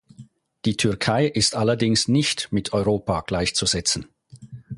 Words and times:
Die 0.65 0.77
Türkei 0.77 1.27
ist 1.27 1.55
allerdings 1.55 2.07
nicht 2.07 2.51
mit 2.51 2.73
Europa 2.73 3.21
gleichzusetzen. 3.21 4.07